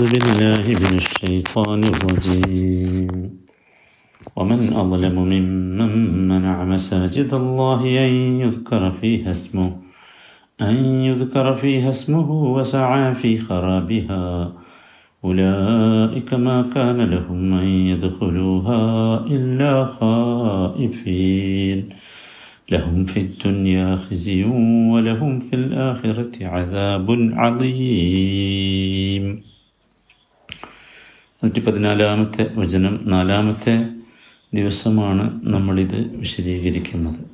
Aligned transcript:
أعوذ 0.00 0.12
بالله 0.12 0.64
من 0.80 0.96
الشيطان 0.96 1.84
الرجيم. 1.84 3.30
ومن 4.36 4.72
أظلم 4.72 5.14
ممن 5.14 6.28
منع 6.28 6.64
مساجد 6.64 7.34
الله 7.34 8.06
أن 8.06 8.12
يذكر 8.40 8.92
فيها 9.00 9.30
اسمه 9.30 9.76
أن 10.60 10.74
يذكر 11.04 11.56
فيها 11.56 11.90
اسمه 11.90 12.32
وسعى 12.32 13.14
في 13.14 13.38
خرابها. 13.38 14.52
أولئك 15.24 16.34
ما 16.34 16.62
كان 16.74 17.00
لهم 17.00 17.52
أن 17.52 17.66
يدخلوها 17.92 18.80
إلا 19.26 19.84
خائفين. 19.84 21.88
لهم 22.72 23.04
في 23.04 23.20
الدنيا 23.20 23.96
خزي 23.96 24.44
ولهم 24.92 25.40
في 25.40 25.56
الآخرة 25.56 26.46
عذاب 26.46 27.30
عظيم. 27.32 29.50
നൂറ്റി 31.44 31.60
പതിനാലാമത്തെ 31.60 32.50
വചനം 32.54 33.00
നാലാമത്തെ 33.04 33.88
ദിവസമാണ് 34.54 35.40
നമ്മളിത് 35.42 36.16
വിശദീകരിക്കുന്നത്. 36.16 37.24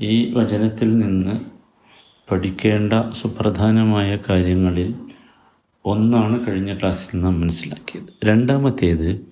ഈ 0.00 0.34
വചനത്തിൽ 0.34 0.98
നിന്ന് 0.98 1.40
പഠിക്കേണ്ട 2.30 2.92
സുപ്രധാനമായ 3.10 4.18
കാര്യങ്ങളിൽ 4.30 4.94
ഒന്നാണ് 5.84 6.46
കഴിഞ്ഞ 6.48 6.74
ക്ലാസ്സിൽ 6.74 7.20
നാം 7.20 7.40
മനസ്സിലാക്കിയത്. 7.40 8.26
രണ്ടാമത്തേത് 8.26 9.24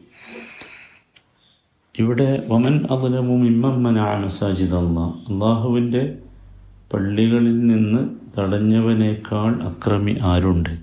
ഇവിടെ 1.99 2.45
വമൻ 2.49 2.87
അദലമും 2.91 3.47
ഇമ്മമ്മന 3.47 4.27
സാജിദ് 4.27 4.75
അള്ളാ 4.75 5.09
അള്ളാഹുവിന്റെ 5.09 6.19
പള്ളികളിൽ 6.95 7.67
നിന്ന് 7.67 8.09
തടഞ്ഞവനേക്കാൾ 8.39 9.63
അക്രമി 9.63 10.19
ആരുണ്ട്? 10.23 10.79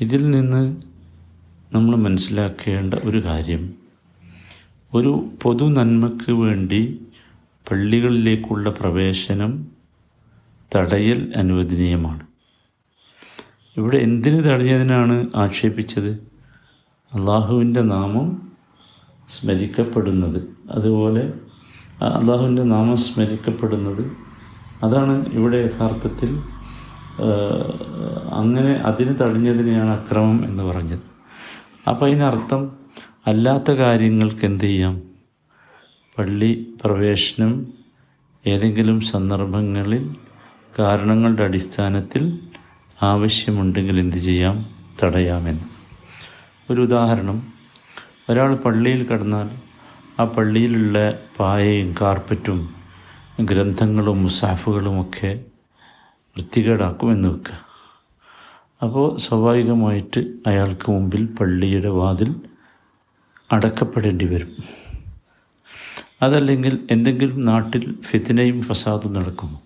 ഇതിൽ 0.00 0.30
നിന്ന് 0.30 0.76
നമ്മൾ 1.72 1.96
മനസ്സിലാക്കേണ്ട 1.96 2.94
ഒരു 2.94 3.24
കാര്യം. 3.24 3.74
ഒരു 4.94 5.28
പൊതു 5.42 5.64
നന്മയ്ക്ക് 5.64 6.32
വേണ്ടി 6.32 7.00
പള്ളികളിലേക്കുള്ള 7.70 8.70
പ്രവേശനം 8.70 9.66
തടയൽ 10.76 11.32
അനുവദനീയമാണ്. 11.36 12.26
ഇവിടെ 13.76 13.96
എന്തിനു 13.96 14.40
തടഞ്ഞതിനാണ് 14.40 15.26
ആക്ഷേപിച്ചത്? 15.36 16.10
അള്ളാഹുവിന്റെ 17.14 17.80
നാമം 17.80 18.52
സ്മരിക്കപ്പെടുന്നത്. 19.28 20.42
അതുപോലെ 20.70 21.32
അള്ളാഹുവിന്റെ 22.02 22.62
നാമം 22.62 22.96
സ്മരിക്കപ്പെടുന്നത്. 22.96 24.12
അതാണ് 24.84 25.26
ഇവിടെ 25.32 25.56
യഥാർത്ഥത്തിൽ 25.56 26.40
അങ്ങനെ 28.32 28.72
അതിന് 28.72 29.14
തടഞ്ഞതിനെയാണ് 29.20 29.90
അക്രമം 29.90 30.44
എന്ന് 30.44 30.62
പറഞ്ഞത്. 30.62 31.15
അപ്പോൾ 31.88 32.10
അതിനർത്ഥം 32.10 32.76
അല്ലാത്ത 33.26 33.70
കാര്യങ്ങൾക്ക് 33.70 34.44
എന്ത് 34.44 34.64
ചെയ്യാം? 34.64 35.02
പള്ളി 36.18 36.74
പ്രവേശനം 36.84 37.66
ഏതെങ്കിലും 38.46 39.00
സന്ദർഭങ്ങളിൽ 39.00 40.16
കാരണങ്ങളുടെ 40.78 41.44
അടിസ്ഥാനത്തിൽ 41.44 42.38
ആവശ്യമുണ്ടെങ്കിൽ 43.02 44.00
എന്ത് 44.00 44.16
ചെയ്യാം? 44.16 44.70
തടയാമെന്ന്. 45.02 45.64
ഒരു 46.72 46.80
ഉദാഹരണം. 46.80 47.52
ഒരാൾ 48.30 48.56
പള്ളിയിൽ 48.56 49.06
കടന്നാൽ 49.06 49.50
ആ 50.20 50.24
പള്ളിയിലുള്ള 50.24 51.18
പായയും 51.38 51.94
കാർപ്പറ്റും 52.00 52.74
ഗ്രന്ഥങ്ങളും 53.40 54.22
മുസാഫുകളുമൊക്കെ 54.22 55.44
വൃത്തികേടാക്കുമെന്ന് 56.16 57.28
വെക്കുക. 57.28 57.65
അപ്പോൾ 58.82 59.18
സ്വാഭാവികമായിട്ട് 59.18 60.20
അയാൾക്ക് 60.46 60.90
മുമ്പിൽ 60.90 61.26
പള്ളിയുടെ 61.26 61.88
വാതിൽ 61.88 62.34
അടക്കപ്പെടേണ്ടി 63.52 64.24
വരും 64.24 64.50
അതല്ലെങ്കിൽ 66.22 66.88
എന്തെങ്കിലും 66.90 67.44
നാട്ടിൽ 67.44 68.00
ഫിത്തിനയും 68.00 68.62
ഫസാദും 68.62 69.12
നടക്കുന്നു. 69.12 69.58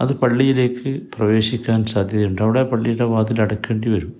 അത് 0.00 0.12
പള്ളിയിലേക്ക് 0.18 1.02
പ്രവേശിക്കാൻ 1.16 1.84
സാധ്യതയുണ്ട്. 1.84 2.42
അവിടെ 2.42 2.62
പള്ളിയുടെ 2.62 3.04
വാതിൽ 3.04 3.40
അടക്കേണ്ടി 3.42 3.88
വരും. 3.88 4.12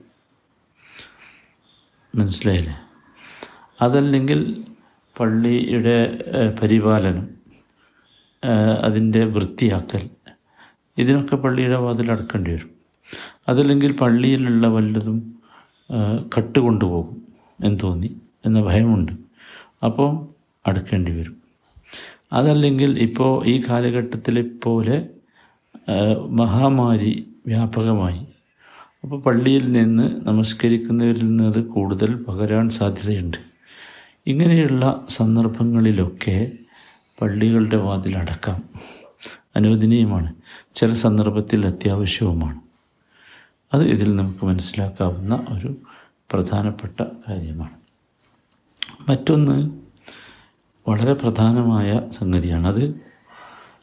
മനസ്സിലായില്ലേ? 2.15 2.76
അതല്ലെങ്കിൽ 3.82 4.65
പള്ളിയുടെ 5.21 6.25
പരിപാലനം 6.62 7.28
അതിന്റെ 8.84 9.25
വൃത്തിയാക്കൽ 9.25 10.10
ഇതിനൊക്കെ 10.98 11.36
പള്ളിയുടെ 11.36 11.76
വാതിൽ 11.76 12.10
അടക്കേണ്ടി 12.10 12.50
വരും. 12.53 12.73
അതല്ലെങ്കിൽ 13.48 13.92
പള്ളിയിലുള്ള 13.92 14.66
വല്ലതും 14.66 15.19
കട്ടുകൊണ്ടുപോകും 16.37 17.22
എന്ന് 17.65 17.78
തോന്നി 17.82 18.16
എന്ന 18.47 18.60
ഭയമുണ്ട്. 18.62 19.12
അപ്പോൾ 19.84 20.10
അടുക്കേണ്ടി 20.66 21.12
വരും. 21.12 21.37
അതല്ലെങ്കിൽ 22.32 22.98
ഇപ്പോൾ 22.98 23.47
ഈ 23.47 23.62
കാലഘട്ടത്തിലെ 23.69 24.44
പോലെ 24.62 24.97
മഹാമാരി 26.31 27.12
വ്യാപകമായി. 27.47 28.22
അപ്പോൾ 29.03 29.21
പള്ളിയിൽ 29.21 29.72
നിന്ന് 29.72 30.26
നമസ്കരിക്കുന്നവരിൽ 30.26 31.26
നിന്ന് 31.28 31.44
അത് 31.44 31.65
കൂടുതൽ 31.65 32.22
പകരാൻ 32.25 32.69
സാധ്യതയുണ്ട്. 32.69 33.36
ഇങ്ങനെയുള്ള 34.26 34.84
സന്ദർഭങ്ങളിലൊക്കെ 35.09 36.53
പള്ളികളുടെ 37.22 37.76
വാതിലടക്കാം 37.76 38.62
അനുവദനീയമാണ്. 39.56 40.34
ചില 40.75 40.92
സന്ദർഭത്തിൽ 40.94 41.66
അത്യാവശ്യവുമാണ്. 41.66 42.63
അത് 43.74 43.84
ഇതിൽ 43.84 44.16
നമുക്ക് 44.16 44.44
മനസ്സിലാക്കാവുന്ന 44.44 45.46
ഒരു 45.48 45.76
പ്രധാനപ്പെട്ട 46.32 47.00
കാര്യമാണ്. 47.00 47.70
മറ്റൊന്ന് 49.10 49.70
വളരെ 50.88 51.12
പ്രധാനമായ 51.12 52.00
സംഗതിയാണ്. 52.10 52.68
അത് 52.68 52.84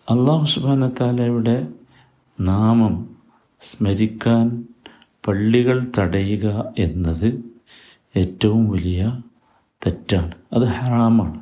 അള്ളാഹു 0.10 0.46
സുബാനത്താലയുടെ 0.46 1.68
നാമം 2.40 3.16
സ്മരിക്കാൻ 3.62 4.66
പള്ളികൾ 5.28 5.92
തടയുക 6.00 6.74
എന്നത് 6.80 7.44
ഏറ്റവും 8.16 8.70
വലിയ 8.70 9.22
തെറ്റാണ്. 9.86 10.32
അത് 10.54 10.66
ഹറാമാണ്. 10.66 11.40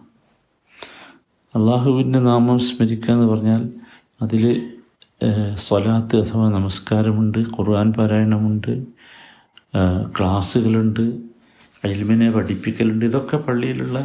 അള്ളാഹുവിന്റെ 1.55 2.19
നാമം 2.19 2.59
സ്മരിക്കുക 2.59 3.11
എന്ന് 3.11 3.25
പറഞ്ഞാൽ 3.25 3.69
അതിൽ 4.21 4.73
സ്വലാത്ത് 5.56 6.18
അഥവാ 6.22 6.50
നമസ്കാരമുണ്ട് 6.50 7.40
ഖുർആൻ 7.40 7.94
പാരായണമുണ്ട് 7.94 8.69
ക്ലാസ്സുകളുണ്ട് 10.18 11.02
അയൽമിനെ 11.85 12.31
പഠിപ്പിക്കലുണ്ട് 12.31 13.06
ഇതൊക്കെ 13.06 13.38
പള്ളിയിലുള്ള 13.38 13.97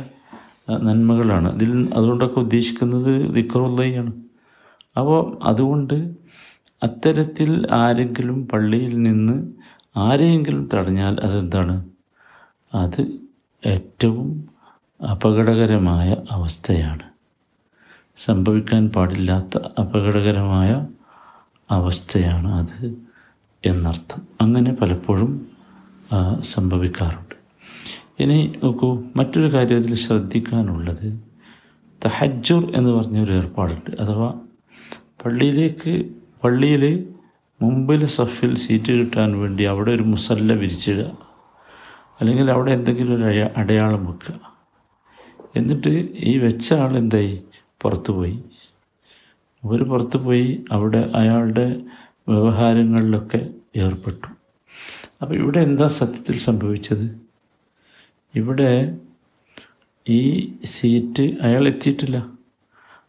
നന്മകളാണ്. 0.70 1.54
ഇതിൽ 1.54 1.70
അതുകൊണ്ടൊക്കെ 1.94 2.38
ഉദ്ദേശിക്കുന്നത് 2.40 3.34
ദിക്കറുള്ളയാണ് 3.34 4.12
അപ്പോൾ 4.98 5.22
അതുകൊണ്ട് 5.42 5.94
അത്തരത്തിൽ 6.82 7.66
ആരെങ്കിലും 7.72 8.48
പള്ളിയിൽ 8.48 9.02
നിന്ന് 9.02 9.36
ആരെയെങ്കിലും 9.96 10.68
തടഞ്ഞാൽ 10.74 11.20
അതെന്താണ്? 11.20 11.76
അത് 12.74 13.00
ഏറ്റവും 13.62 14.28
അപകടകരമായ 15.12 16.16
അവസ്ഥയാണ്. 16.30 17.06
സംഭവിക്കാൻ 18.16 18.88
പാടില്ലാത്ത 18.88 19.58
അപകടകരമായ 19.80 20.72
അവസ്ഥയാണ് 21.70 22.52
അത് 22.54 22.94
എന്നർത്ഥം. 23.64 24.28
അങ്ങനെ 24.40 24.72
പലപ്പോഴും 24.72 25.46
സംഭവിക്കാറുണ്ട്. 26.40 27.34
ഇനി 28.20 28.52
നോക്കൂ 28.64 29.02
മറ്റൊരു 29.16 29.52
കാര്യം 29.52 29.76
ഇതിൽ 29.76 29.94
ശ്രദ്ധിക്കാനുള്ളത്. 29.94 31.20
തഹജുർ 32.06 32.72
എന്ന് 32.76 32.90
പറഞ്ഞൊരു 32.90 33.32
ഏർപ്പാടുണ്ട്. 33.32 34.00
അഥവാ 34.00 34.34
പള്ളിയിലേക്ക് 35.24 36.12
പള്ളിയിൽ 36.44 37.14
മുമ്പിൽ 37.62 38.06
സഫിൽ 38.06 38.54
സീറ്റ് 38.54 38.92
കിട്ടാൻ 38.92 39.40
വേണ്ടി 39.40 39.64
അവിടെ 39.64 39.90
ഒരു 39.90 40.02
മുസല്ല 40.02 40.52
വിരിച്ചിടുക. 40.52 41.04
അല്ലെങ്കിൽ 42.20 42.50
അവിടെ 42.50 42.72
എന്തെങ്കിലും 42.72 43.14
ഒരു 43.14 43.48
അടയാളം 43.56 44.06
വെക്കുക. 44.06 44.40
എന്നിട്ട് 45.56 46.08
ഈ 46.18 46.38
വെച്ച 46.38 46.74
ആൾ 46.74 46.96
എന്തായി? 46.96 47.42
പുറത്തു 47.82 48.12
പോയി 48.12 48.44
അവർ 49.64 49.84
പുറത്തു 49.84 50.18
പോയി 50.18 50.64
അവിടെ 50.72 51.12
അയാളുടെ 51.14 51.80
വ്യവഹാരങ്ങളിലൊക്കെ 52.28 53.48
ഏർപ്പെട്ടു. 53.76 54.26
അപ്പോൾ 55.22 55.34
ഇവിടെ 55.34 55.58
എന്താ 55.58 55.88
സത്യത്തിൽ 55.88 56.38
സംഭവിച്ചത്? 56.38 57.18
ഇവിടെ 58.34 58.96
ഈ 60.08 60.52
സീറ്റ് 60.64 61.22
അയാൾ 61.22 61.68
എത്തിയിട്ടില്ല. 61.68 62.26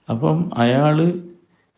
അപ്പം 0.09 0.57
അയാൾ 0.57 1.21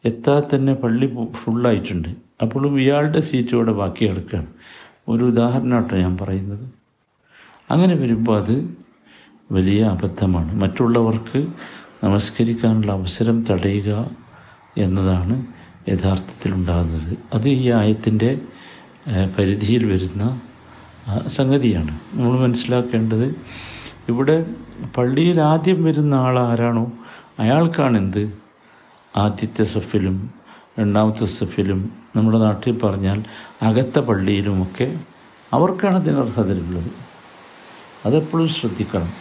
എത്താതെ 0.06 0.56
തന്നെ 0.56 0.74
പള്ളി 0.74 1.18
ഫുള്ളായിട്ടുണ്ട്. 1.32 2.10
അപ്പോഴും 2.42 2.82
ഇയാളുടെ 2.82 3.20
സീറ്റ് 3.20 3.56
ഇവിടെ 3.56 3.72
ബാക്കി 3.72 4.06
കിടക്കുകയാണ്. 4.06 4.48
ഒരു 5.08 5.24
ഉദാഹരണമാട്ടോ 5.24 5.98
ഞാൻ 5.98 6.18
പറയുന്നത്. 6.18 6.70
അങ്ങനെ 7.72 7.96
വരുമ്പോൾ 7.96 8.38
അത് 8.38 8.78
വലിയ 9.52 9.84
അബദ്ധമാണ്. 9.84 10.56
മറ്റുള്ളവർക്ക് 10.56 11.48
നമസ്കരിക്കാനുള്ള 12.04 12.92
അവസരം 12.92 13.44
തടയുക 13.44 14.10
എന്നതാണ് 14.78 15.46
യഥാർത്ഥത്തിൽ 15.90 16.54
ഉണ്ടാകുന്നത് 16.54 17.18
അത് 17.34 17.50
ഈ 17.50 17.72
ആയത്തിന്റെ 17.72 18.40
പരിധിയിൽ 19.40 19.84
വരുന്ന 19.92 20.24
സംഗതിയാണ്. 21.28 22.00
നമ്മൾ 22.14 22.40
മനസ്സിലാക്കേണ്ടത് 22.40 23.36
ഇവിടെ 24.10 24.46
പള്ളിയിൽ 24.98 25.42
ആദ്യം 25.42 25.84
വരുന്ന 25.84 26.16
ആൾ 26.16 26.40
ആരാണോ 26.40 26.92
അയാൾക്കാണെന്ത്? 27.40 28.24
ആദ്യത്തെ 29.18 29.64
സഫിലും 29.64 30.34
രണ്ടാമത്തെ 30.80 31.26
സഫിലും 31.26 31.80
നമ്മുടെ 32.16 32.38
നാട്ടിൽ 32.38 32.80
പറഞ്ഞാൽ 32.80 33.24
അകത്ത 33.62 34.00
പള്ളിയിലുമൊക്കെ 34.00 35.00
അവർക്കാണ് 35.54 35.96
അതിന് 35.96 36.18
അർഹതയുള്ളത് 36.18 36.92
അതെപ്പോഴും 38.06 38.50
ശ്രദ്ധിക്കണം. 38.50 39.14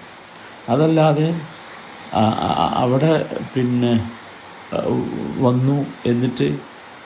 അതല്ലാതെ 0.68 1.28
അവിടെ 2.74 3.12
പിന്നെ 3.54 3.92
വന്നു. 5.38 5.86
എന്നിട്ട് 6.06 6.58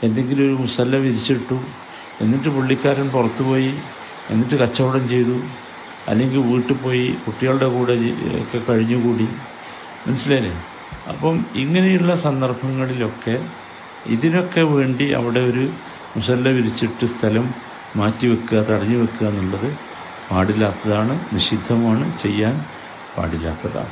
എന്തെങ്കിലും 0.03 0.45
ഒരു 0.45 0.63
മുസല്ല 0.63 0.97
വിരിച്ചിട്ടു. 0.97 1.61
എന്നിട്ട് 2.21 2.49
പുള്ളിക്കാരൻ 2.49 3.09
പുറത്തു 3.09 3.43
പോയി. 3.43 3.75
എന്നിട്ട് 4.31 4.55
കച്ചവടം 4.55 5.09
ചെയ്തു. 5.09 5.41
അല്ലെങ്കിൽ 6.09 6.39
വീട്ടിൽ 6.39 6.73
പോയി 6.73 7.17
കുട്ടികളുടെ 7.27 7.69
കൂടെ 7.69 7.93
ഒക്കെ 8.43 8.73
കഴിഞ്ഞുകൂടി. 8.73 9.29
മനസ്സിലായില്ലേ? 10.07 10.63
അപ്പം 11.09 11.45
ഇങ്ങനെയുള്ള 11.55 12.15
സന്ദർഭങ്ങളിലൊക്കെ 12.17 13.49
ഇതിനൊക്കെ 14.07 14.61
വേണ്ടി 14.61 15.11
അവിടെ 15.11 15.41
ഒരു 15.41 15.71
മുസല്ല 16.17 16.49
വിരിച്ചിട്ട് 16.49 17.07
സ്ഥലം 17.07 17.55
മാറ്റി 17.97 18.27
വെക്കുക 18.27 18.59
തടഞ്ഞു 18.59 18.97
വെക്കുക 18.97 19.27
എന്നുള്ളത് 19.27 19.77
പാടില്ലാത്തതാണ് 20.31 21.21
നിഷിദ്ധമാണ് 21.33 22.19
ചെയ്യാൻ 22.19 22.65
പാടില്ലാത്തതാണ്. 23.19 23.89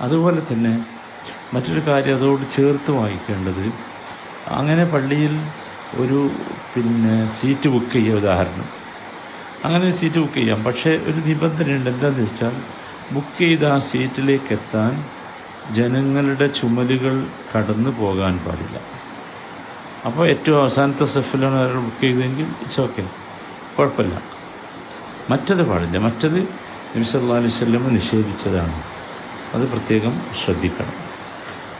അതുപോലെ 0.00 0.42
തന്നെ 0.52 0.84
മറ്റൊരു 1.54 1.80
കാര്യം 1.86 2.16
അതോട് 2.16 2.50
ചേർത്ത് 2.50 2.90
വായിക്കേണ്ടത് 2.90 3.72
അങ്ങനെ 4.48 4.84
പള്ളിയിൽ 4.84 5.40
ഒരു 5.96 6.30
പിന്നെ 6.74 7.28
സീറ്റ് 7.40 7.68
ബുക്ക് 7.68 7.92
ചെയ്യുക 7.92 8.16
ഉദാഹരണം. 8.16 8.68
അങ്ങനെ 9.64 9.90
സീറ്റ് 9.90 10.18
ബുക്ക് 10.18 10.34
ചെയ്യാം. 10.34 10.64
പക്ഷേ 10.64 10.90
ഒരു 10.90 11.20
നിബന്ധനയുണ്ട് 11.26 11.90
എന്താണെന്ന് 11.90 12.22
വെച്ചാൽ 12.22 12.52
ബുക്ക് 13.12 13.38
ചെയ്ത 13.38 13.64
ആ 13.64 13.78
സീറ്റിലേക്ക് 13.78 14.52
എത്താൻ 14.52 15.04
ജനങ്ങളുടെ 15.72 16.46
ചുമലുകൾ 16.46 17.26
കടന്നു 17.56 17.90
പോകാൻ 17.90 18.38
പാടില്ല. 18.38 18.80
അപ്പോൾ 20.04 20.28
ഏറ്റവും 20.28 20.60
അവസാനത്തെ 20.60 21.04
സെഫിലാണ് 21.04 21.54
അവർ 21.54 21.74
ബുക്ക് 21.74 22.00
ചെയ്തതെങ്കിൽ 22.00 22.44
ഇറ്റ്സ് 22.44 22.80
ഓക്കെ 22.80 23.02
കുഴപ്പമില്ല. 23.78 24.22
മറ്റത് 25.30 25.68
പാടില്ല. 25.70 25.98
മറ്റത് 25.98 26.48
നബി 26.96 27.02
സല്ലല്ലാഹു 27.02 27.40
അലൈഹി 27.40 27.54
വസല്ലം 27.54 27.94
നിഷേധിച്ചതാണ്. 27.94 28.82
അത് 29.54 29.68
പ്രത്യേകം 29.68 30.20
ശ്രദ്ധിക്കണം. 30.44 31.05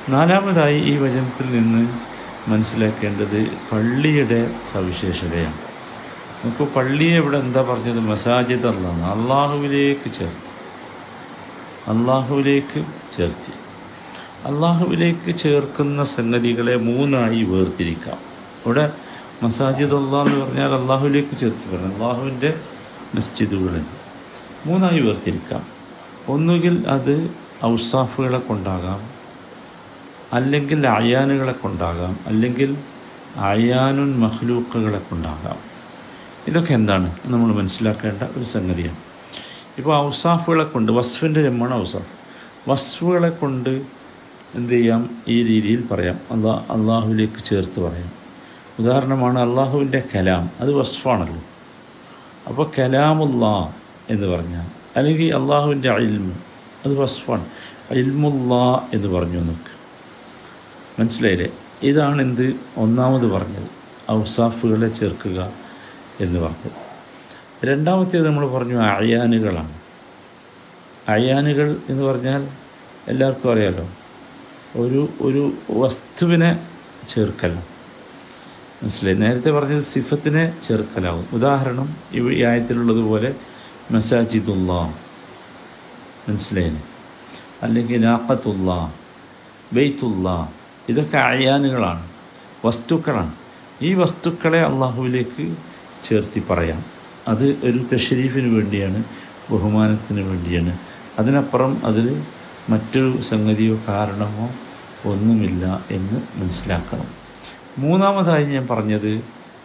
നാലാമതായി 0.08 0.80
ഈ 0.80 0.96
വചനത്തിൽ 0.96 1.46
നിന്ന് 1.46 1.98
മനസ്സിലാക്കേണ്ടത് 2.50 3.46
പള്ളിയുടെ 3.72 4.54
സവിശേഷതയാണ്. 4.72 5.58
നമുക്ക് 6.44 6.72
പള്ളിയെ 6.72 7.16
ഇവിടെ 7.16 7.38
എന്താ 7.38 7.62
പറഞ്ഞത്? 7.62 8.00
മസാജിദ് 8.00 8.66
അള്ളാഹ് 8.66 9.20
അള്ളാഹുവിലേക്ക് 9.20 10.12
ചേർത്ത്. 10.12 10.46
അള്ളാഹുവിലേക്ക് 11.90 12.84
ചേർത്തി. 13.12 13.52
അള്ളാഹുവിലേക്ക് 14.48 15.36
ചേർക്കുന്ന 15.36 16.04
സംഗതികളെ 16.04 16.76
മൂന്നായി 16.76 17.42
വേർതിരിക്കാം. 17.42 18.18
ഇവിടെ 18.66 18.92
മസാജിദ് 19.42 19.94
അള്ളാഹ് 19.94 20.28
എന്ന് 20.28 20.44
പറഞ്ഞാൽ 20.44 20.72
അള്ളാഹുവിലേക്ക് 20.74 21.36
ചേർത്തി 21.36 21.76
പറഞ്ഞു 21.76 21.94
അള്ളാഹുവിന്റെ 21.94 22.60
മസ്ജിദുകളിൽ 23.14 23.84
മൂന്നായി 24.66 25.00
വേർതിരിക്കാം. 25.00 25.66
ഒന്നുകിൽ 26.28 26.84
അത് 26.88 27.30
ഔസാഫുകളെ 27.64 28.38
കൊണ്ടാകാം. 28.38 29.15
അല്ലെങ്കിൽ 30.32 30.86
അയാനുകളെ 30.86 31.52
കൊണ്ടാകാം 31.52 32.18
അല്ലെങ്കിൽ 32.26 32.78
അയാനുൻ 33.36 34.18
മഹ്ലൂക്കുകളെ 34.18 34.98
കൊണ്ടാകാം. 34.98 35.56
ഇതൊക്കെ 36.48 36.74
എന്താണ്? 36.74 37.14
നമ്മൾ 37.24 37.54
മനസ്സിലാക്കേണ്ട 37.54 38.22
ഒരു 38.22 38.44
സംഗതിയാണ്. 38.44 38.96
ഇപ്പോൾ 39.78 39.96
ഔസാഫുകളെ 39.96 40.64
കൊണ്ട് 40.64 40.92
വസ്ഫിന്റെ 40.92 41.42
ജമ്മാണ് 41.42 41.74
ഔസാഫ്. 41.74 42.06
വസ്ഫുകളെ 42.70 43.28
കൊണ്ട് 43.28 43.82
എന്ത് 44.54 44.72
ചെയ്യാം? 44.72 45.10
ഈ 45.28 45.42
രീതിയിൽ 45.42 45.86
പറയാം. 45.90 46.20
അള്ളാ 46.30 46.64
അള്ളാഹുവിലേക്ക് 46.70 47.44
ചേർത്ത് 47.44 47.80
പറയാം. 47.80 48.10
ഉദാഹരണമാണ് 48.78 49.38
അള്ളാഹുവിന്റെ 49.38 50.02
കലാം. 50.14 50.50
അത് 50.60 50.72
വസ്ഫാണല്ലോ. 50.72 51.42
അപ്പോൾ 52.48 52.70
കലാമുല്ലാ 52.78 53.72
എന്ന് 54.10 54.26
പറഞ്ഞാൽ 54.26 54.66
അല്ലെങ്കിൽ 54.96 55.34
അള്ളാഹുവിന്റെ 55.34 55.90
അയിൽമു 55.90 56.34
അത് 56.84 56.98
വസ്ഫാണ്. 56.98 57.46
അയിൽമുല്ലാ 57.90 58.88
എന്ന് 58.94 59.08
പറഞ്ഞു 59.08 59.40
നമുക്ക്. 59.40 59.75
മനസ്സിലായില്ലേ? 60.98 61.48
ഇതാണ് 61.82 62.22
എന്ത് 62.22 62.54
ഒന്നാമത് 62.76 63.26
പറഞ്ഞത്. 63.26 63.68
ഔസാഫുകളെ 64.10 64.88
ചേർക്കുക 64.88 65.52
എന്ന് 66.20 66.40
പറഞ്ഞത്. 66.40 66.72
രണ്ടാമത്തേത് 67.66 68.26
നമ്മൾ 68.26 68.46
പറഞ്ഞു 68.46 68.76
അയാനുകളാണ്. 68.76 69.74
അയാനുകൾ 71.08 71.76
എന്ന് 71.88 72.02
പറഞ്ഞാൽ 72.02 72.48
എല്ലാവർക്കും 73.08 73.52
അറിയാലോ 73.52 73.88
ഒരു 74.76 75.08
ഒരു 75.20 75.52
വസ്തുവിനെ 75.70 76.68
ചേർക്കൽ 77.08 77.54
മനസ്സിലായി? 78.82 79.16
നേരത്തെ 79.16 79.50
പറഞ്ഞത് 79.50 79.82
സിഫത്തിനെ 79.82 80.56
ചേർക്കലാവും. 80.62 81.26
ഉദാഹരണം 81.32 81.96
ഈ 82.12 82.42
ആയത്തിലുള്ളതുപോലെ 82.42 83.34
മസാജിദുള്ള 83.90 84.72
മനസ്സിലായില്ലേ? 86.28 86.82
അല്ലെങ്കിൽ 87.62 88.00
നാക്കത്തുള്ള 88.00 88.94
ബെയ്ത്തുള്ള 89.72 90.52
ഇതൊക്കെ 90.88 91.18
അയാനുകളാണ് 91.18 92.04
വസ്തുക്കളാണ്. 92.64 93.32
ഈ 93.82 93.94
വസ്തുക്കളെ 93.94 94.62
അള്ളാഹുവിലേക്ക് 94.62 95.56
ചേർത്തി 96.04 96.42
പറയാം. 96.50 96.84
അത് 97.28 97.46
ഒരു 97.64 97.80
തഷരീഫിന് 97.92 98.56
വേണ്ടിയാണ് 98.56 99.04
ബഹുമാനത്തിന് 99.50 100.20
വേണ്ടിയാണ്. 100.20 100.78
അതിനപ്പുറം 101.18 101.86
അതിൽ 101.86 102.22
മറ്റൊരു 102.70 103.20
സംഗതിയോ 103.20 103.78
കാരണമോ 103.88 104.48
ഒന്നുമില്ല 105.04 105.80
എന്ന് 105.90 106.20
മനസ്സിലാക്കണം. 106.36 107.08
മൂന്നാമതായി 107.78 108.44
ഞാൻ 108.44 108.66
പറഞ്ഞത് 108.70 109.12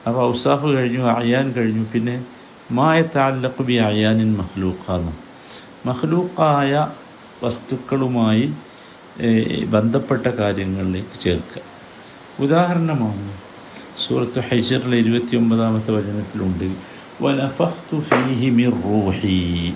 അപ്പോൾ 0.07 0.29
ഔസാഫ് 0.29 0.65
കഴിഞ്ഞു 0.65 0.99
അയാൻ 0.99 1.51
കഴിഞ്ഞു 1.51 1.85
പിന്നെ 1.93 2.25
മായ 2.71 3.03
താലക്കുബി 3.15 3.73
അയാനിൻ 3.73 4.37
മഹ്ലൂക്കാന്ന് 4.37 5.11
മഹ്ലൂക്കായ 5.85 6.87
വസ്തുക്കളുമായി 7.43 8.53
ബന്ധപ്പെട്ട 9.65 10.27
കാര്യങ്ങളിലേക്ക് 10.27 11.19
ചേർക്കുക. 11.19 11.61
ഉദാഹരണമാണ് 12.39 13.33
സൂറത്ത് 13.99 14.39
ഹൈജറിലെ 14.39 14.97
ഇരുപത്തി 14.97 15.35
ഒമ്പതാമത്തെ 15.35 15.91
വചനത്തിലുണ്ട് 15.91 16.75
ഫീഹി 18.01 18.49
മിർ 18.49 18.73
റൂഹി. 18.81 19.73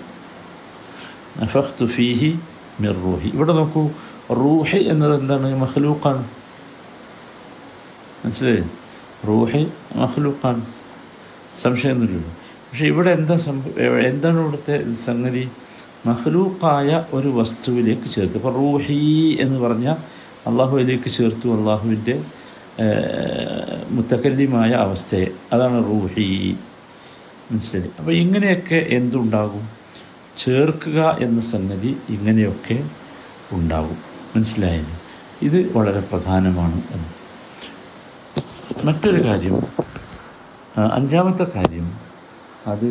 ഫീഹി 1.85 2.39
മിർ 2.81 2.93
റൂഹി. 2.93 3.29
ഇവിടെ 3.29 3.53
നോക്കൂ 3.53 3.89
റൂഹി 4.31 4.77
എന്നത് 4.77 5.19
എന്താണ്? 5.19 5.55
മഖ്ലൂഖാണ്. 5.55 6.23
മനസ്സിലായി? 8.25 8.63
റൂഹി 9.27 9.67
മഹ്ലൂഖാണ് 9.95 10.65
സംശയമൊന്നുമില്ലല്ലോ. 11.61 12.29
പക്ഷേ 12.29 12.85
ഇവിടെ 12.85 13.09
എന്താ 13.09 13.35
സംഭവം 13.35 14.07
എന്താണ് 14.07 14.39
ഇവിടുത്തെ 14.39 14.93
സംഗതി? 14.93 15.49
മഹ്ലൂക്കായ 16.05 17.05
ഒരു 17.13 17.27
വസ്തുവിലേക്ക് 17.27 18.07
ചേർത്ത്. 18.09 18.35
അപ്പോൾ 18.37 18.53
റൂഹി 18.53 19.37
എന്ന് 19.41 19.59
പറഞ്ഞാൽ 19.59 19.97
അള്ളാഹുവിലേക്ക് 20.49 21.09
ചേർത്തു 21.09 21.47
അള്ളാഹുവിന്റെ 21.57 22.15
മുത്തക്കല്യമായ 23.89 24.71
അവസ്ഥയെ. 24.71 25.27
അതാണ് 25.53 25.77
റൂഹി. 25.91 26.55
മനസ്സിലായി? 27.51 27.89
അപ്പോൾ 27.99 28.11
ഇങ്ങനെയൊക്കെ 28.11 28.79
എന്തുണ്ടാകും? 28.89 29.65
ചേർക്കുക 30.37 31.17
എന്ന 31.19 31.39
സംഗതി 31.39 31.97
ഇങ്ങനെയൊക്കെ 32.09 32.77
ഉണ്ടാകും. 33.51 33.97
മനസ്സിലായില്ലേ? 34.35 34.95
ഇത് 35.41 35.77
വളരെ 35.77 36.01
പ്രധാനമാണ് 36.11 36.81
എന്ന്. 36.91 37.09
മറ്റൊരു 38.87 39.19
കാര്യം 39.25 39.55
അഞ്ചാമത്തെ 40.93 41.45
കാര്യം 41.55 41.87
അത് 42.67 42.89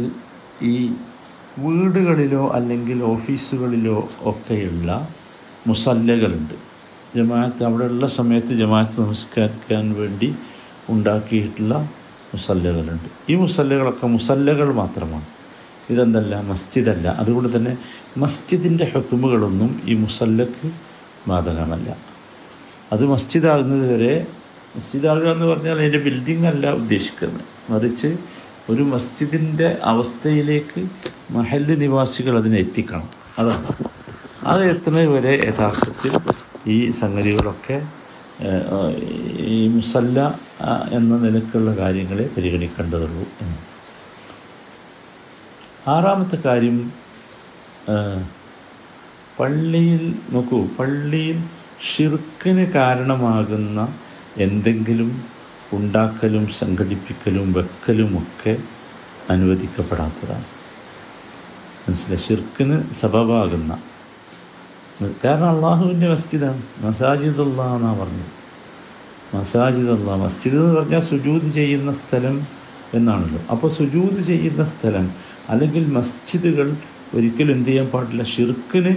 ഈ 0.62 0.74
വീടുകളിലോ 1.58 2.50
അല്ലെങ്കിൽ 2.50 3.02
ഓഫീസുകളിലോ 3.02 4.08
ഒക്കെയുള്ള 4.22 5.08
മുസല്ലകളുണ്ട്. 5.66 6.54
ജമാഅത്ത് 7.16 7.64
അവിടെയുള്ള 7.64 8.06
സമയത്ത് 8.06 8.48
ജമാഅത്ത് 8.48 9.00
നമസ്കരിക്കാൻ 9.00 9.94
വേണ്ടി 9.94 10.34
ഉണ്ടാക്കിയിട്ടുള്ള 10.88 11.90
മുസല്ലകളുണ്ട്. 12.34 13.32
ഈ 13.32 13.34
മുസല്ലകളൊക്കെ 13.34 14.06
മുസല്ലകൾ 14.06 14.74
മാത്രമാണ്. 14.74 15.24
ഇതെന്തല്ല 15.90 16.40
മസ്ജിദല്ല. 16.40 17.08
അതുകൊണ്ട് 17.08 17.56
തന്നെ 17.56 17.76
മസ്ജിദിന്റെ 18.16 18.92
ഹുക്കുമുകളൊന്നും 18.94 19.82
ഈ 19.84 19.94
മുസല്ലക്ക് 19.94 20.72
ബാധകമല്ല. 21.28 21.96
അത് 22.92 23.06
മസ്ജിദാകുന്നത് 23.06 23.94
വരെ 23.94 24.26
മസ്ജിദാകുക 24.76 25.32
എന്ന് 25.32 25.46
പറഞ്ഞാൽ 25.46 25.78
അതിന്റെ 25.78 25.98
ബിൽഡിംഗ് 25.98 26.46
അല്ല 26.46 26.70
ഉദ്ദേശിക്കുന്നത്. 26.70 27.72
മറിച്ച് 27.72 28.16
ഒരു 28.70 28.82
മസ്ജിദിന്റെ 28.82 29.76
അവസ്ഥയിലേക്ക് 29.82 30.88
മഹല്ല് 31.34 31.74
നിവാസികൾ 31.82 32.34
അതിനെ 32.40 32.58
എത്തിക്കണം. 32.64 33.08
അതാണ് 33.38 33.68
അത് 34.50 34.62
എത്തുന്നത് 34.70 35.08
വരെ 35.14 35.32
യഥാർത്ഥത്തിൽ 35.48 36.12
ഈ 36.74 36.76
സംഗതികളൊക്കെ 37.00 37.76
ഈ 39.56 39.58
മുസല്ല 39.74 40.18
എന്ന 40.96 41.16
നിലക്കുള്ള 41.24 41.70
കാര്യങ്ങളെ 41.80 42.24
പരിഗണിക്കേണ്ടതുള്ളൂ 42.36 43.24
എന്ന്. 43.42 43.58
ആറാമത്തെ 45.94 46.38
കാര്യം 46.46 46.78
പള്ളിയിൽ 49.38 50.02
നോക്കൂ 50.32 50.58
പള്ളിയിൽ 50.78 51.38
ഷിർക്കിന് 51.88 52.64
കാരണമാകുന്ന 52.78 53.80
എന്തെങ്കിലും 54.44 55.10
ഉണ്ടാക്കലും 55.76 56.44
സംഘടിപ്പിക്കലും 56.60 57.46
വെക്കലുമൊക്കെ 57.52 58.54
അനുവദിക്കപ്പെടാത്തതാണ്. 59.34 60.46
മനസ്സിലായി? 61.88 62.22
ഷിർക്കിന് 62.28 62.94
സബബാകുന്ന. 63.00 63.78
കാരണം 65.24 65.48
അള്ളാഹുവിന്റെ 65.48 66.08
മസ്ജിദാണ്. 66.08 66.62
മസാജിദുള്ള 66.80 67.76
എന്നാണ് 67.76 68.00
പറഞ്ഞത്. 68.00 68.44
മസാജിദ് 69.36 69.90
അള്ളാഹ് 69.90 70.20
മസ്ജിദ് 70.20 70.54
എന്ന് 70.54 70.80
പറഞ്ഞാൽ 70.80 71.00
സുജൂദ് 71.00 71.52
ചെയ്യുന്ന 71.52 71.92
സ്ഥലം 71.92 72.46
എന്നാണല്ലോ. 72.94 73.40
അപ്പോൾ 73.50 73.70
സുജൂദ് 73.70 74.20
ചെയ്യുന്ന 74.20 74.64
സ്ഥലം 74.64 75.10
അല്ലെങ്കിൽ 75.48 75.86
മസ്ജിദുകൾ 75.86 76.76
ഒരിക്കലും 77.14 77.52
എന്ത് 77.52 77.68
ചെയ്യാൻ 77.68 77.86
പാടില്ല? 77.86 78.24
ഷിർക്കിന് 78.24 78.96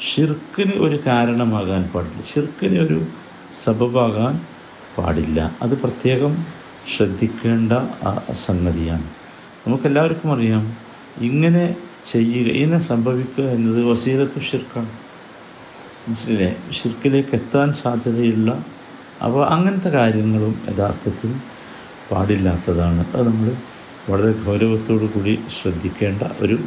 ഷിർക്കിന് 0.00 0.72
ഒരു 0.72 0.98
കാരണമാകാൻ 1.06 1.90
പാടില്ല. 1.94 2.22
ഷിർക്കിന് 2.34 2.78
ഒരു 2.78 3.02
സബബാകാൻ 3.64 4.40
പാടില്ല. 4.98 5.56
അത് 5.62 5.78
പ്രത്യേകം 5.78 6.44
ശ്രദ്ധിക്കേണ്ട 6.96 7.72
സംഗതിയാണ്. 8.32 9.04
നമുക്കെല്ലാവർക്കും 9.66 10.32
അറിയാം 10.32 10.76
ഇങ്ങനെ 11.20 11.74
ചെയ്യുക. 12.06 12.48
ഇങ്ങനെ 12.52 12.78
സംഭവിക്കുക 12.78 13.44
എന്നത് 13.44 13.84
വസീലത്തു 13.84 14.40
ഷിർക്കാണ് 14.40 14.92
മനസ്സിലെ 16.08 16.56
ഷിർക്കിലേക്ക് 16.72 17.34
എത്താൻ 17.34 17.74
സാധ്യതയുള്ള 17.74 18.64
അപ്പോൾ 19.24 19.46
അങ്ങനത്തെ 19.46 19.88
കാര്യങ്ങളും 19.88 20.62
യഥാർത്ഥത്തിൽ 20.68 21.32
പാടില്ലാത്തതാണ്. 22.10 23.12
അത് 23.12 23.26
നമ്മൾ 23.28 23.50
വളരെ 24.10 24.32
ഗൗരവത്തോടു 24.32 25.04
കൂടി 25.04 25.38
ശ്രദ്ധിക്കേണ്ട 25.60 26.22
ഒരു 26.40 26.58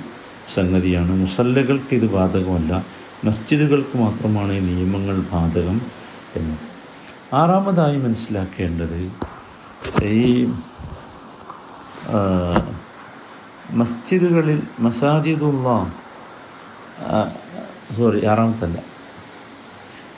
സംഗതിയാണ്. 0.56 1.12
മുസല്ലകൾക്ക് 1.12 1.94
ഇത് 1.96 2.10
ബാധകമല്ല. 2.12 2.86
മസ്ജിദുകൾക്ക് 3.26 3.98
മാത്രമാണ് 3.98 4.54
ഈ 4.54 4.60
നിയമങ്ങൾ 4.60 5.20
ബാധകം 5.34 5.82
എന്ന് 6.36 6.58
ആറാമതായി 7.36 7.98
മനസ്സിലാക്കേണ്ടത് 7.98 9.12
ഈ 10.04 10.46
മസ്ജിദുകളിൽ 13.72 14.62
മസാജിദുള്ള 14.80 15.94
സോറി 17.98 18.26
ആറാമത്തല്ല. 18.26 18.78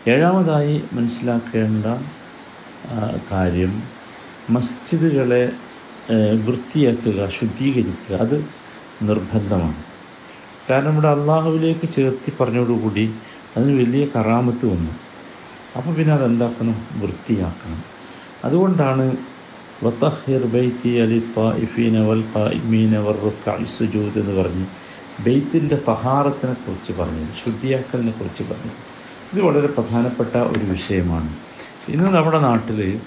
ഏഴാമതായി 0.07 0.83
മനസ്സിലാക്കേണ്ട 0.93 1.85
കാര്യം 3.31 3.83
മസ്ജിദുകളെ 4.49 5.51
വൃത്തിയാക്കുക 6.45 7.29
ശുദ്ധീകരിക്കുക 7.29 8.15
അത് 8.15 8.37
നിർബന്ധമാണ്. 9.01 9.83
കാരണം 10.69 10.93
ഇവിടെ 10.93 11.07
അള്ളാഹുവിലേക്ക് 11.07 11.91
ചേർത്തി 11.91 12.33
പറഞ്ഞതോടുകൂടി 12.39 13.05
അതിന് 13.57 13.73
വലിയ 13.81 14.05
കറാമത്ത് 14.05 14.65
വന്നു. 14.65 14.93
അപ്പോൾ 15.77 15.91
പിന്നെ 15.95 16.13
അതെന്താക്കണം? 16.13 16.77
വൃത്തിയാക്കണം. 17.01 17.83
അതുകൊണ്ടാണ് 18.45 19.05
വൽ 19.83 19.93
എന്ന് 24.19 24.41
പറഞ്ഞ്. 24.41 24.65
ബെയ്ത്തിന്റെ 25.19 25.81
തഹാറത്തിനെ 25.87 26.53
കുറിച്ച് 26.53 27.01
പറഞ്ഞു. 27.01 27.25
ശുദ്ധിയാക്കലിനെ 27.45 28.11
കുറിച്ച് 28.11 28.43
പറഞ്ഞു. 28.43 28.71
ഇത് 29.33 29.41
വളരെ 29.41 29.67
പ്രധാനപ്പെട്ട 29.67 30.37
ഒരു 30.37 30.65
വിഷയമാണ്. 30.65 31.35
ഇന്ന് 31.87 32.09
നമ്മുടെ 32.09 32.39
നാട്ടിൽ 32.39 33.01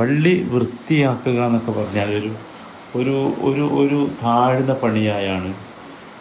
പള്ളി 0.00 0.48
വൃത്തിയാക്കുക 0.50 1.44
എന്നൊക്കെ 1.44 1.70
പറഞ്ഞാൽ 1.70 2.08
ഒരു 2.08 2.32
ഒരു 2.98 3.32
ഒരു 3.38 3.60
ഒരു 3.60 4.08
താഴ്ന്ന 4.22 4.72
പണിയായാണ് 4.72 5.54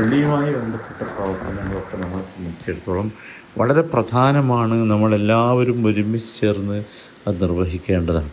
പള്ളിയുമായി 0.00 0.54
ബന്ധപ്പെട്ട 0.54 1.07
പ്രവർത്തനങ്ങളൊക്കെ 1.34 1.96
നമ്മളെ 1.96 2.22
സംബന്ധിച്ചിടത്തോളം 2.22 3.12
വളരെ 3.58 3.80
പ്രധാനമാണ് 3.80 4.90
നമ്മളെല്ലാവരും 4.90 5.86
ഒരുമിച്ച് 5.86 6.40
ചേർന്ന് 6.40 6.84
അത് 7.26 7.42
നിർവഹിക്കേണ്ടതാണ്. 7.42 8.30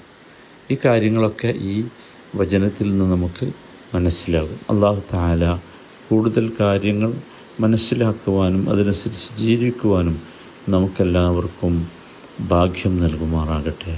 ഈ 0.72 0.78
കാര്യങ്ങളൊക്കെ 0.86 1.48
ഈ 1.48 1.86
വചനത്തിൽ 2.36 2.90
നിന്ന് 2.90 3.06
നമുക്ക് 3.16 3.52
മനസ്സിലാകും. 3.96 4.60
അള്ളാഹു 4.70 5.04
താല 5.14 5.60
കൂടുതൽ 6.10 6.52
കാര്യങ്ങൾ 6.60 7.14
മനസ്സിലാക്കുവാനും 7.60 8.70
അതനുസരിച്ച് 8.70 9.44
ജീവിക്കുവാനും 9.44 10.22
നമുക്കെല്ലാവർക്കും 10.70 11.88
ഭാഗ്യം 12.50 13.04
നൽകുമാറാകട്ടെ. 13.04 13.96